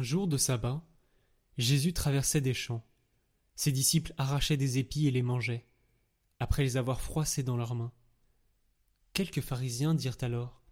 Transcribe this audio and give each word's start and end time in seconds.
Un 0.00 0.02
jour 0.02 0.26
de 0.26 0.38
sabbat, 0.38 0.82
Jésus 1.58 1.92
traversait 1.92 2.40
des 2.40 2.54
champs. 2.54 2.82
Ses 3.54 3.70
disciples 3.70 4.14
arrachaient 4.16 4.56
des 4.56 4.78
épis 4.78 5.06
et 5.06 5.10
les 5.10 5.20
mangeaient, 5.20 5.66
après 6.38 6.62
les 6.62 6.78
avoir 6.78 7.02
froissés 7.02 7.42
dans 7.42 7.58
leurs 7.58 7.74
mains. 7.74 7.92
Quelques 9.12 9.42
pharisiens 9.42 9.92
dirent 9.92 10.16
alors 10.22 10.62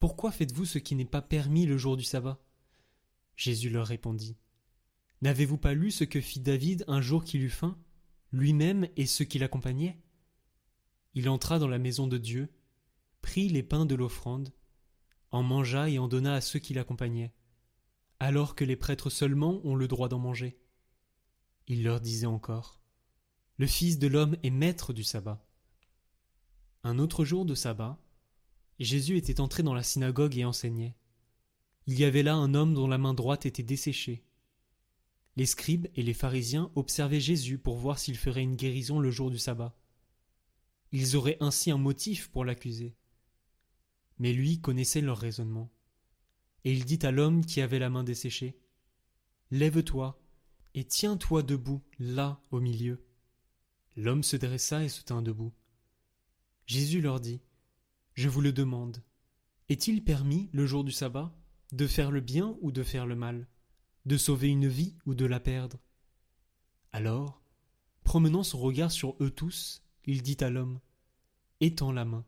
Pourquoi 0.00 0.32
faites-vous 0.32 0.64
ce 0.64 0.78
qui 0.78 0.94
n'est 0.94 1.04
pas 1.04 1.20
permis 1.20 1.66
le 1.66 1.76
jour 1.76 1.98
du 1.98 2.02
sabbat? 2.02 2.42
Jésus 3.36 3.68
leur 3.68 3.86
répondit 3.86 4.38
N'avez-vous 5.20 5.58
pas 5.58 5.74
lu 5.74 5.90
ce 5.90 6.04
que 6.04 6.22
fit 6.22 6.40
David 6.40 6.86
un 6.88 7.02
jour 7.02 7.24
qu'il 7.24 7.42
eut 7.42 7.50
faim, 7.50 7.78
lui-même 8.30 8.88
et 8.96 9.04
ceux 9.04 9.26
qui 9.26 9.38
l'accompagnaient? 9.38 10.00
Il 11.12 11.28
entra 11.28 11.58
dans 11.58 11.68
la 11.68 11.78
maison 11.78 12.06
de 12.06 12.16
Dieu, 12.16 12.48
prit 13.20 13.50
les 13.50 13.62
pains 13.62 13.84
de 13.84 13.96
l'offrande, 13.96 14.50
en 15.30 15.42
mangea 15.42 15.90
et 15.90 15.98
en 15.98 16.08
donna 16.08 16.32
à 16.32 16.40
ceux 16.40 16.58
qui 16.58 16.72
l'accompagnaient, 16.72 17.34
alors 18.22 18.54
que 18.54 18.62
les 18.64 18.76
prêtres 18.76 19.10
seulement 19.10 19.60
ont 19.64 19.74
le 19.74 19.88
droit 19.88 20.08
d'en 20.08 20.20
manger. 20.20 20.56
Il 21.66 21.82
leur 21.82 22.00
disait 22.00 22.26
encore 22.26 22.80
Le 23.56 23.66
Fils 23.66 23.98
de 23.98 24.06
l'homme 24.06 24.36
est 24.44 24.50
maître 24.50 24.92
du 24.92 25.02
sabbat. 25.02 25.44
Un 26.84 27.00
autre 27.00 27.24
jour 27.24 27.44
de 27.44 27.56
sabbat, 27.56 27.98
Jésus 28.78 29.16
était 29.16 29.40
entré 29.40 29.64
dans 29.64 29.74
la 29.74 29.82
synagogue 29.82 30.38
et 30.38 30.44
enseignait. 30.44 30.94
Il 31.88 31.98
y 31.98 32.04
avait 32.04 32.22
là 32.22 32.36
un 32.36 32.54
homme 32.54 32.74
dont 32.74 32.86
la 32.86 32.96
main 32.96 33.12
droite 33.12 33.44
était 33.44 33.64
desséchée. 33.64 34.24
Les 35.34 35.46
scribes 35.46 35.88
et 35.96 36.04
les 36.04 36.14
pharisiens 36.14 36.70
observaient 36.76 37.18
Jésus 37.18 37.58
pour 37.58 37.76
voir 37.76 37.98
s'il 37.98 38.16
ferait 38.16 38.44
une 38.44 38.54
guérison 38.54 39.00
le 39.00 39.10
jour 39.10 39.32
du 39.32 39.38
sabbat. 39.38 39.76
Ils 40.92 41.16
auraient 41.16 41.38
ainsi 41.40 41.72
un 41.72 41.76
motif 41.76 42.28
pour 42.28 42.44
l'accuser. 42.44 42.94
Mais 44.20 44.32
lui 44.32 44.60
connaissait 44.60 45.00
leur 45.00 45.18
raisonnement. 45.18 45.72
Et 46.64 46.72
il 46.72 46.84
dit 46.84 46.98
à 47.02 47.10
l'homme 47.10 47.44
qui 47.44 47.60
avait 47.60 47.78
la 47.78 47.90
main 47.90 48.04
desséchée 48.04 48.58
Lève-toi 49.50 50.20
et 50.74 50.84
tiens-toi 50.84 51.42
debout 51.42 51.82
là 51.98 52.40
au 52.50 52.60
milieu. 52.60 53.04
L'homme 53.96 54.22
se 54.22 54.36
dressa 54.36 54.84
et 54.84 54.88
se 54.88 55.02
tint 55.02 55.22
debout. 55.22 55.52
Jésus 56.66 57.00
leur 57.00 57.20
dit 57.20 57.40
Je 58.14 58.28
vous 58.28 58.40
le 58.40 58.52
demande, 58.52 59.02
est-il 59.68 60.02
permis, 60.02 60.48
le 60.52 60.66
jour 60.66 60.84
du 60.84 60.92
sabbat, 60.92 61.34
de 61.72 61.86
faire 61.86 62.10
le 62.10 62.20
bien 62.20 62.56
ou 62.60 62.72
de 62.72 62.82
faire 62.82 63.06
le 63.06 63.16
mal, 63.16 63.46
de 64.06 64.16
sauver 64.16 64.48
une 64.48 64.68
vie 64.68 64.96
ou 65.06 65.14
de 65.14 65.26
la 65.26 65.40
perdre? 65.40 65.78
Alors, 66.92 67.42
promenant 68.04 68.42
son 68.42 68.58
regard 68.58 68.90
sur 68.90 69.16
eux 69.20 69.30
tous, 69.30 69.82
il 70.04 70.22
dit 70.22 70.36
à 70.40 70.50
l'homme 70.50 70.80
Étends 71.60 71.92
la 71.92 72.04
main. 72.04 72.24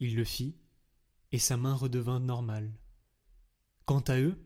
Il 0.00 0.16
le 0.16 0.24
fit, 0.24 0.56
et 1.32 1.38
sa 1.38 1.56
main 1.56 1.74
redevint 1.74 2.20
normale. 2.20 2.72
Quant 3.88 4.00
à 4.00 4.20
eux, 4.20 4.38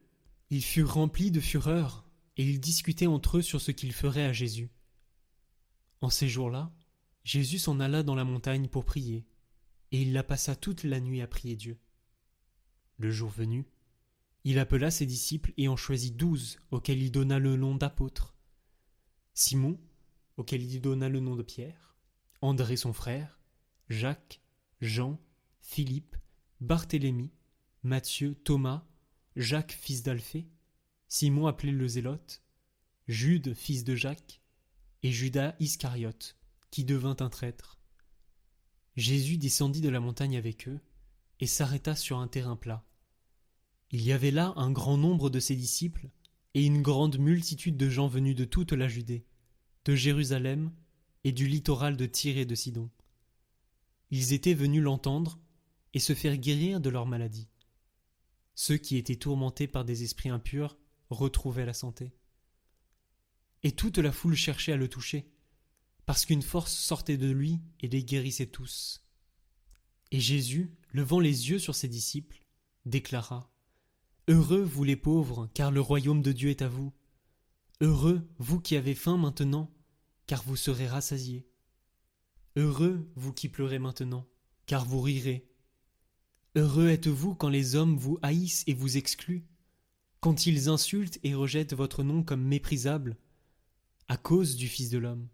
ils 0.51 0.63
furent 0.63 0.95
remplis 0.95 1.33
de 1.33 1.41
fureur, 1.41 2.09
et 2.37 2.49
ils 2.49 2.61
discutaient 2.61 3.09
entre 3.09 3.39
eux 3.39 3.43
sur 3.43 3.61
ce 3.61 3.73
qu'ils 3.73 3.93
feraient 3.93 4.25
à 4.25 4.33
Jésus. 4.33 4.71
En 6.01 6.11
ces 6.11 6.29
jours-là, 6.29 6.73
Jésus 7.25 7.59
s'en 7.59 7.81
alla 7.81 8.05
dans 8.05 8.15
la 8.15 8.23
montagne 8.23 8.69
pour 8.69 8.85
prier, 8.85 9.27
et 9.91 10.03
il 10.03 10.13
la 10.13 10.23
passa 10.23 10.55
toute 10.55 10.85
la 10.85 11.01
nuit 11.01 11.23
à 11.23 11.27
prier 11.27 11.57
Dieu. 11.57 11.81
Le 12.99 13.11
jour 13.11 13.31
venu, 13.31 13.67
il 14.45 14.61
appela 14.61 14.93
ses 14.93 15.07
disciples 15.07 15.53
et 15.57 15.67
en 15.67 15.75
choisit 15.75 16.17
douze, 16.17 16.61
auxquels 16.71 17.03
il 17.03 17.11
donna 17.11 17.41
le 17.41 17.57
nom 17.57 17.75
d'apôtres. 17.75 18.37
Simon, 19.35 19.77
auquel 20.37 20.63
il 20.63 20.81
donna 20.81 21.09
le 21.09 21.19
nom 21.19 21.35
de 21.35 21.43
Pierre, 21.43 21.97
André 22.43 22.77
son 22.77 22.93
frère, 22.93 23.41
Jacques, 23.89 24.41
Jean, 24.81 25.21
Philippe, 25.61 26.15
Barthélemy, 26.61 27.33
Matthieu, 27.83 28.37
Thomas, 28.37 28.87
Jacques 29.37 29.73
fils 29.73 30.03
d'Alphée, 30.03 30.47
Simon 31.09 31.47
appelé 31.47 31.73
le 31.73 31.89
Zélote, 31.89 32.43
Jude 33.09 33.55
fils 33.55 33.83
de 33.85 33.95
Jacques, 33.95 34.43
et 35.03 35.11
Judas 35.11 35.57
Iscariote, 35.59 36.37
qui 36.71 36.85
devint 36.85 37.17
un 37.21 37.29
traître. 37.29 37.79
Jésus 38.97 39.39
descendit 39.39 39.81
de 39.81 39.89
la 39.89 40.01
montagne 40.01 40.37
avec 40.37 40.69
eux, 40.69 40.81
et 41.41 41.47
s'arrêta 41.47 41.97
sur 41.97 42.19
un 42.19 42.29
terrain 42.29 42.57
plat. 42.57 42.85
Il 43.91 44.03
y 44.03 44.13
avait 44.13 44.31
là 44.31 44.53
un 44.57 44.71
grand 44.71 44.99
nombre 44.99 45.31
de 45.31 45.41
ses 45.41 45.57
disciples, 45.57 46.11
et 46.55 46.65
une 46.65 46.83
grande 46.83 47.19
multitude 47.19 47.79
de 47.79 47.89
gens 47.89 48.09
venus 48.09 48.37
de 48.37 48.45
toute 48.45 48.73
la 48.73 48.87
Judée, 48.87 49.25
de 49.87 49.95
Jérusalem 49.95 50.71
et 51.25 51.33
du 51.33 51.47
littoral 51.47 51.97
de 51.97 52.05
Tyr 52.05 52.37
et 52.37 52.45
de 52.45 52.55
Sidon. 52.55 52.91
Ils 54.11 54.35
étaient 54.35 54.53
venus 54.53 54.83
l'entendre 54.83 55.39
et 55.95 55.99
se 56.01 56.15
faire 56.15 56.37
guérir 56.37 56.81
de 56.81 56.91
leur 56.91 57.07
maladie. 57.07 57.49
Ceux 58.55 58.77
qui 58.77 58.97
étaient 58.97 59.17
tourmentés 59.17 59.67
par 59.67 59.85
des 59.85 60.03
esprits 60.03 60.29
impurs 60.29 60.77
retrouvaient 61.11 61.67
la 61.67 61.75
santé. 61.75 62.13
Et 63.63 63.73
toute 63.73 63.99
la 63.99 64.13
foule 64.13 64.35
cherchait 64.35 64.73
à 64.73 64.77
le 64.77 64.89
toucher, 64.89 65.31
parce 66.07 66.27
qu'une 66.27 66.43
force 66.43 66.75
sortait 66.75 67.17
de 67.17 67.31
lui 67.31 67.61
et 67.81 67.89
les 67.89 68.05
guérissait 68.05 68.47
tous. 68.47 69.07
Et 70.11 70.21
Jésus, 70.21 70.75
levant 70.93 71.21
les 71.21 71.51
yeux 71.51 71.59
sur 71.59 71.75
ses 71.75 71.89
disciples, 71.89 72.45
déclara 72.85 73.51
Heureux 74.29 74.63
vous 74.63 74.85
les 74.85 74.97
pauvres, 74.97 75.49
car 75.55 75.71
le 75.71 75.81
royaume 75.81 76.23
de 76.23 76.33
Dieu 76.33 76.51
est 76.51 76.63
à 76.63 76.69
vous. 76.69 76.93
Heureux 77.81 78.29
vous 78.39 78.61
qui 78.61 78.77
avez 78.77 78.95
faim 78.95 79.17
maintenant, 79.17 79.73
car 80.27 80.43
vous 80.43 80.57
serez 80.57 80.87
rassasiés. 80.87 81.49
Heureux 82.57 83.11
vous 83.17 83.33
qui 83.33 83.49
pleurez 83.49 83.79
maintenant, 83.79 84.29
car 84.67 84.85
vous 84.85 85.01
rirez. 85.01 85.52
Heureux 86.55 86.89
êtes-vous 86.89 87.35
quand 87.35 87.49
les 87.49 87.77
hommes 87.77 87.97
vous 87.97 88.19
haïssent 88.21 88.65
et 88.67 88.75
vous 88.75 88.99
excluent, 88.99 89.47
quand 90.21 90.47
ils 90.47 90.69
insultent 90.69 91.19
et 91.23 91.35
rejettent 91.35 91.73
votre 91.73 92.03
nom 92.03 92.23
comme 92.23 92.43
méprisable, 92.43 93.17
à 94.09 94.19
cause 94.19 94.57
du 94.57 94.69
Fils 94.69 94.91
de 94.91 94.99
l'homme. 94.99 95.29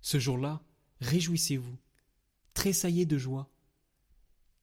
Ce 0.00 0.20
jour-là, 0.20 0.62
réjouissez-vous, 1.00 1.76
tressaillez 2.54 3.04
de 3.04 3.18
joie, 3.18 3.50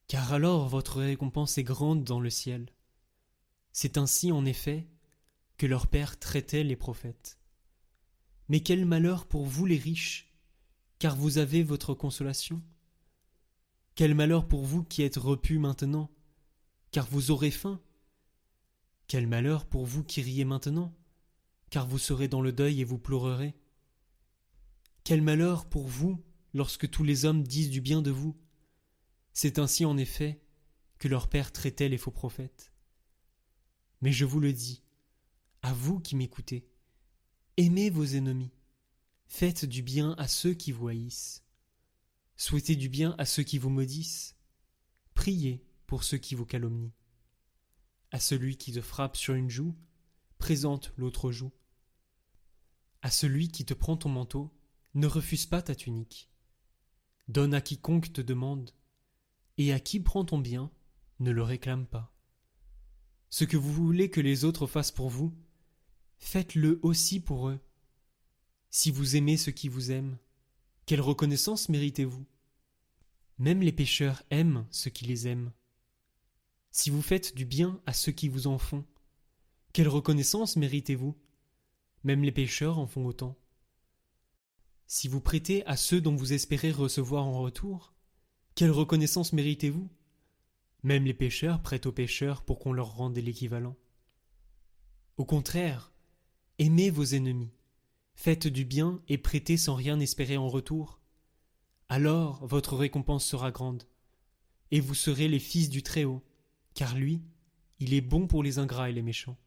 car 0.08 0.32
alors 0.32 0.66
votre 0.68 1.00
récompense 1.00 1.58
est 1.58 1.62
grande 1.62 2.04
dans 2.04 2.20
le 2.20 2.30
ciel. 2.30 2.72
C'est 3.72 3.98
ainsi, 3.98 4.32
en 4.32 4.46
effet, 4.46 4.88
que 5.58 5.66
leur 5.66 5.88
Père 5.88 6.18
traitait 6.18 6.64
les 6.64 6.76
prophètes. 6.76 7.38
Mais 8.48 8.60
quel 8.60 8.86
malheur 8.86 9.26
pour 9.26 9.44
vous 9.44 9.66
les 9.66 9.76
riches, 9.76 10.32
car 10.98 11.16
vous 11.16 11.36
avez 11.36 11.62
votre 11.62 11.92
consolation. 11.92 12.62
Quel 14.00 14.14
malheur 14.14 14.48
pour 14.48 14.64
vous 14.64 14.82
qui 14.82 15.02
êtes 15.02 15.18
repus 15.18 15.58
maintenant, 15.58 16.10
car 16.90 17.06
vous 17.10 17.30
aurez 17.30 17.50
faim. 17.50 17.82
Quel 19.08 19.26
malheur 19.26 19.66
pour 19.66 19.84
vous 19.84 20.02
qui 20.02 20.22
riez 20.22 20.46
maintenant, 20.46 20.96
car 21.68 21.86
vous 21.86 21.98
serez 21.98 22.26
dans 22.26 22.40
le 22.40 22.50
deuil 22.50 22.80
et 22.80 22.84
vous 22.84 22.96
pleurerez. 22.96 23.54
Quel 25.04 25.20
malheur 25.20 25.68
pour 25.68 25.86
vous 25.86 26.18
lorsque 26.54 26.88
tous 26.88 27.04
les 27.04 27.26
hommes 27.26 27.42
disent 27.42 27.68
du 27.68 27.82
bien 27.82 28.00
de 28.00 28.10
vous. 28.10 28.34
C'est 29.34 29.58
ainsi 29.58 29.84
en 29.84 29.98
effet 29.98 30.40
que 30.98 31.08
leur 31.08 31.28
Père 31.28 31.52
traitait 31.52 31.90
les 31.90 31.98
faux 31.98 32.10
prophètes. 32.10 32.72
Mais 34.00 34.12
je 34.12 34.24
vous 34.24 34.40
le 34.40 34.54
dis, 34.54 34.82
à 35.60 35.74
vous 35.74 36.00
qui 36.00 36.16
m'écoutez, 36.16 36.66
aimez 37.58 37.90
vos 37.90 38.06
ennemis, 38.06 38.54
faites 39.26 39.66
du 39.66 39.82
bien 39.82 40.14
à 40.16 40.26
ceux 40.26 40.54
qui 40.54 40.72
vous 40.72 40.88
haïssent, 40.88 41.44
souhaitez 42.40 42.74
du 42.74 42.88
bien 42.88 43.14
à 43.18 43.26
ceux 43.26 43.42
qui 43.42 43.58
vous 43.58 43.68
maudissent, 43.68 44.34
priez 45.12 45.62
pour 45.86 46.04
ceux 46.04 46.16
qui 46.16 46.34
vous 46.34 46.46
calomnient. 46.46 46.94
À 48.12 48.18
celui 48.18 48.56
qui 48.56 48.72
te 48.72 48.80
frappe 48.80 49.18
sur 49.18 49.34
une 49.34 49.50
joue, 49.50 49.76
présente 50.38 50.94
l'autre 50.96 51.32
joue. 51.32 51.52
À 53.02 53.10
celui 53.10 53.48
qui 53.48 53.66
te 53.66 53.74
prend 53.74 53.98
ton 53.98 54.08
manteau, 54.08 54.56
ne 54.94 55.06
refuse 55.06 55.44
pas 55.44 55.60
ta 55.60 55.74
tunique. 55.74 56.30
Donne 57.28 57.52
à 57.52 57.60
quiconque 57.60 58.10
te 58.10 58.22
demande, 58.22 58.70
et 59.58 59.74
à 59.74 59.78
qui 59.78 60.00
prend 60.00 60.24
ton 60.24 60.38
bien, 60.38 60.70
ne 61.18 61.32
le 61.32 61.42
réclame 61.42 61.86
pas. 61.86 62.16
Ce 63.28 63.44
que 63.44 63.58
vous 63.58 63.70
voulez 63.70 64.08
que 64.08 64.22
les 64.22 64.46
autres 64.46 64.66
fassent 64.66 64.92
pour 64.92 65.10
vous, 65.10 65.36
faites-le 66.16 66.80
aussi 66.82 67.20
pour 67.20 67.50
eux. 67.50 67.60
Si 68.70 68.90
vous 68.90 69.14
aimez 69.14 69.36
ceux 69.36 69.52
qui 69.52 69.68
vous 69.68 69.90
aiment, 69.90 70.16
quelle 70.90 71.00
reconnaissance 71.00 71.68
méritez-vous? 71.68 72.26
Même 73.38 73.62
les 73.62 73.70
pécheurs 73.70 74.24
aiment 74.30 74.66
ceux 74.72 74.90
qui 74.90 75.04
les 75.04 75.28
aiment. 75.28 75.52
Si 76.72 76.90
vous 76.90 77.00
faites 77.00 77.36
du 77.36 77.44
bien 77.44 77.80
à 77.86 77.92
ceux 77.92 78.10
qui 78.10 78.28
vous 78.28 78.48
en 78.48 78.58
font, 78.58 78.84
quelle 79.72 79.86
reconnaissance 79.86 80.56
méritez-vous? 80.56 81.16
Même 82.02 82.24
les 82.24 82.32
pécheurs 82.32 82.80
en 82.80 82.88
font 82.88 83.06
autant. 83.06 83.38
Si 84.88 85.06
vous 85.06 85.20
prêtez 85.20 85.64
à 85.66 85.76
ceux 85.76 86.00
dont 86.00 86.16
vous 86.16 86.32
espérez 86.32 86.72
recevoir 86.72 87.24
en 87.24 87.40
retour, 87.40 87.94
quelle 88.56 88.72
reconnaissance 88.72 89.32
méritez-vous? 89.32 89.88
Même 90.82 91.04
les 91.04 91.14
pécheurs 91.14 91.62
prêtent 91.62 91.86
aux 91.86 91.92
pécheurs 91.92 92.42
pour 92.42 92.58
qu'on 92.58 92.72
leur 92.72 92.96
rende 92.96 93.16
l'équivalent. 93.16 93.76
Au 95.18 95.24
contraire, 95.24 95.92
aimez 96.58 96.90
vos 96.90 97.04
ennemis, 97.04 97.52
faites 98.20 98.48
du 98.48 98.66
bien 98.66 99.00
et 99.08 99.16
prêtez 99.16 99.56
sans 99.56 99.74
rien 99.74 99.98
espérer 99.98 100.36
en 100.36 100.50
retour. 100.50 101.00
Alors 101.88 102.46
votre 102.46 102.76
récompense 102.76 103.24
sera 103.24 103.50
grande, 103.50 103.84
et 104.70 104.80
vous 104.80 104.94
serez 104.94 105.26
les 105.26 105.38
fils 105.38 105.70
du 105.70 105.82
Très-Haut, 105.82 106.22
car 106.74 106.94
lui, 106.94 107.22
il 107.78 107.94
est 107.94 108.02
bon 108.02 108.26
pour 108.26 108.42
les 108.42 108.58
ingrats 108.58 108.90
et 108.90 108.92
les 108.92 109.00
méchants. 109.00 109.38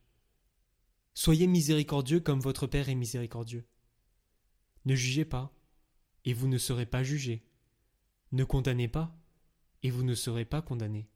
Soyez 1.13 1.45
miséricordieux 1.45 2.19
comme 2.19 2.39
votre 2.39 2.65
Père 2.65 2.89
est 2.89 2.95
miséricordieux. 2.95 3.63
Ne 4.85 4.95
jugez 4.95 5.23
pas, 5.23 5.53
et 6.25 6.33
vous 6.33 6.47
ne 6.47 6.57
serez 6.57 6.87
pas 6.87 7.03
jugés. 7.03 7.45
Ne 8.31 8.43
condamnez 8.43 8.87
pas, 8.87 9.15
et 9.83 9.91
vous 9.91 10.03
ne 10.03 10.15
serez 10.15 10.45
pas 10.45 10.63
condamnés. 10.63 11.11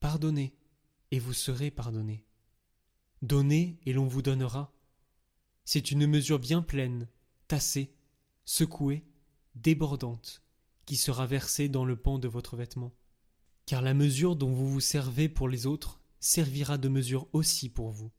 Pardonnez, 0.00 0.58
et 1.12 1.20
vous 1.20 1.32
serez 1.32 1.70
pardonnés. 1.70 2.26
Donnez, 3.22 3.78
et 3.86 3.92
l'on 3.92 4.08
vous 4.08 4.22
donnera. 4.22 4.75
C'est 5.66 5.90
une 5.90 6.06
mesure 6.06 6.38
bien 6.38 6.62
pleine, 6.62 7.08
tassée, 7.48 7.92
secouée, 8.44 9.04
débordante, 9.56 10.44
qui 10.86 10.94
sera 10.94 11.26
versée 11.26 11.68
dans 11.68 11.84
le 11.84 11.96
pan 11.96 12.20
de 12.20 12.28
votre 12.28 12.56
vêtement. 12.56 12.94
Car 13.66 13.82
la 13.82 13.92
mesure 13.92 14.36
dont 14.36 14.52
vous 14.52 14.70
vous 14.70 14.80
servez 14.80 15.28
pour 15.28 15.48
les 15.48 15.66
autres 15.66 16.00
servira 16.20 16.78
de 16.78 16.88
mesure 16.88 17.26
aussi 17.32 17.68
pour 17.68 17.90
vous. 17.90 18.12